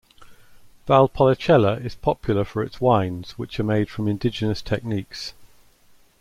Valpolicella 0.87 1.77
is 1.85 1.93
popular 1.93 2.43
for 2.43 2.63
its 2.63 2.81
wines 2.81 3.37
which 3.37 3.59
are 3.59 3.63
made 3.63 3.87
from 3.87 4.07
indigenous 4.07 4.59
techniques. 4.59 5.33